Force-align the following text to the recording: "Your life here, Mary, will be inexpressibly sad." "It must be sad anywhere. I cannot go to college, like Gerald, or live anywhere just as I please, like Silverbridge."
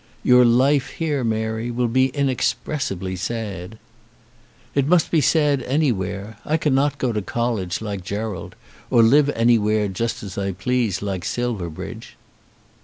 "Your 0.23 0.43
life 0.45 0.87
here, 0.93 1.23
Mary, 1.23 1.69
will 1.69 1.87
be 1.87 2.07
inexpressibly 2.07 3.15
sad." 3.15 3.77
"It 4.73 4.87
must 4.87 5.11
be 5.11 5.21
sad 5.21 5.61
anywhere. 5.61 6.37
I 6.43 6.57
cannot 6.57 6.97
go 6.97 7.11
to 7.13 7.21
college, 7.21 7.81
like 7.81 8.03
Gerald, 8.03 8.55
or 8.89 9.03
live 9.03 9.29
anywhere 9.35 9.87
just 9.87 10.23
as 10.23 10.39
I 10.39 10.53
please, 10.53 11.03
like 11.03 11.23
Silverbridge." 11.23 12.15